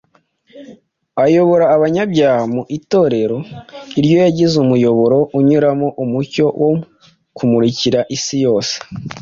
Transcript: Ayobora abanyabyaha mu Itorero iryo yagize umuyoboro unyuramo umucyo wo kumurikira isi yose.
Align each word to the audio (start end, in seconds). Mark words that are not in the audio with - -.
Ayobora 1.23 1.65
abanyabyaha 1.75 2.43
mu 2.53 2.61
Itorero 2.77 3.37
iryo 3.99 4.15
yagize 4.25 4.55
umuyoboro 4.63 5.17
unyuramo 5.39 5.87
umucyo 6.03 6.45
wo 6.61 6.71
kumurikira 7.37 7.99
isi 8.15 8.35
yose. 8.45 8.75